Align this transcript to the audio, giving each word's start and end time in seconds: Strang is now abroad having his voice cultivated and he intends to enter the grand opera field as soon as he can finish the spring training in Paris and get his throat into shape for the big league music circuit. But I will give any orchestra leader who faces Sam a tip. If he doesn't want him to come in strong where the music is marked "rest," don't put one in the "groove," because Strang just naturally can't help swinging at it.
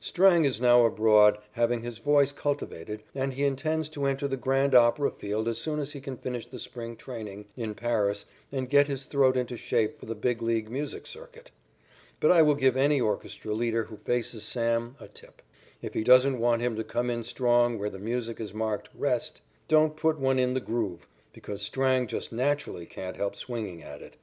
Strang 0.00 0.44
is 0.44 0.60
now 0.60 0.84
abroad 0.86 1.38
having 1.54 1.82
his 1.82 1.98
voice 1.98 2.30
cultivated 2.30 3.02
and 3.16 3.34
he 3.34 3.42
intends 3.44 3.88
to 3.88 4.06
enter 4.06 4.28
the 4.28 4.36
grand 4.36 4.76
opera 4.76 5.10
field 5.10 5.48
as 5.48 5.58
soon 5.58 5.80
as 5.80 5.90
he 5.90 6.00
can 6.00 6.16
finish 6.16 6.46
the 6.46 6.60
spring 6.60 6.94
training 6.94 7.46
in 7.56 7.74
Paris 7.74 8.24
and 8.52 8.70
get 8.70 8.86
his 8.86 9.06
throat 9.06 9.36
into 9.36 9.56
shape 9.56 9.98
for 9.98 10.06
the 10.06 10.14
big 10.14 10.40
league 10.40 10.70
music 10.70 11.04
circuit. 11.04 11.50
But 12.20 12.30
I 12.30 12.42
will 12.42 12.54
give 12.54 12.76
any 12.76 13.00
orchestra 13.00 13.54
leader 13.54 13.82
who 13.82 13.96
faces 13.96 14.44
Sam 14.44 14.94
a 15.00 15.08
tip. 15.08 15.42
If 15.82 15.94
he 15.94 16.04
doesn't 16.04 16.38
want 16.38 16.62
him 16.62 16.76
to 16.76 16.84
come 16.84 17.10
in 17.10 17.24
strong 17.24 17.76
where 17.76 17.90
the 17.90 17.98
music 17.98 18.38
is 18.40 18.54
marked 18.54 18.88
"rest," 18.94 19.42
don't 19.66 19.96
put 19.96 20.16
one 20.16 20.38
in 20.38 20.54
the 20.54 20.60
"groove," 20.60 21.08
because 21.32 21.60
Strang 21.60 22.06
just 22.06 22.30
naturally 22.30 22.86
can't 22.86 23.16
help 23.16 23.34
swinging 23.34 23.82
at 23.82 24.00
it. 24.00 24.14